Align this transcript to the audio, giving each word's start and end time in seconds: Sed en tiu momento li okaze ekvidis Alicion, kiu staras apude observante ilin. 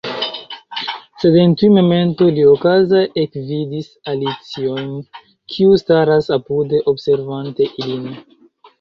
Sed 1.23 1.35
en 1.41 1.53
tiu 1.61 1.75
momento 1.75 2.29
li 2.39 2.47
okaze 2.53 3.03
ekvidis 3.25 3.93
Alicion, 4.15 4.91
kiu 5.55 5.79
staras 5.85 6.35
apude 6.43 6.85
observante 6.97 7.73
ilin. 7.73 8.15